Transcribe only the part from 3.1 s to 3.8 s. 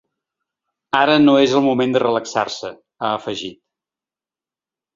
afegit.